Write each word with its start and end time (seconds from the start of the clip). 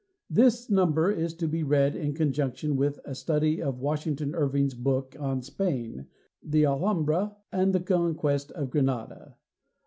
This 0.31 0.67
number 0.67 1.11
is 1.11 1.35
to 1.35 1.47
be 1.47 1.61
read 1.61 1.95
in 1.95 2.15
conjunction 2.15 2.75
with 2.75 2.99
a 3.05 3.13
study 3.13 3.61
of 3.61 3.77
Washington 3.77 4.33
Irving's 4.33 4.73
books 4.73 5.15
on 5.15 5.43
Spain 5.43 6.07
"The 6.41 6.65
Alhambra" 6.65 7.35
and 7.51 7.71
"The 7.71 7.81
Conquest 7.81 8.51
of 8.53 8.71
Granada." 8.71 9.35